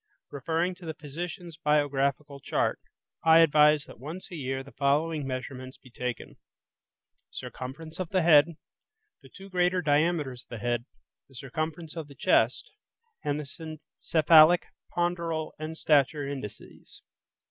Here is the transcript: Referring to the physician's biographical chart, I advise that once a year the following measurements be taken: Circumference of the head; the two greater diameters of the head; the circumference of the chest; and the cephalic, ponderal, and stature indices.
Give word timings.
Referring 0.31 0.73
to 0.73 0.85
the 0.87 0.95
physician's 0.95 1.57
biographical 1.63 2.39
chart, 2.39 2.79
I 3.23 3.37
advise 3.37 3.83
that 3.83 3.99
once 3.99 4.31
a 4.31 4.35
year 4.35 4.63
the 4.63 4.71
following 4.71 5.27
measurements 5.27 5.77
be 5.77 5.91
taken: 5.91 6.37
Circumference 7.29 7.99
of 7.99 8.09
the 8.09 8.23
head; 8.23 8.55
the 9.21 9.29
two 9.29 9.47
greater 9.47 9.79
diameters 9.83 10.41
of 10.41 10.47
the 10.49 10.57
head; 10.57 10.85
the 11.29 11.35
circumference 11.35 11.95
of 11.95 12.07
the 12.07 12.15
chest; 12.15 12.71
and 13.23 13.39
the 13.39 13.77
cephalic, 13.99 14.65
ponderal, 14.91 15.53
and 15.59 15.77
stature 15.77 16.27
indices. 16.27 17.03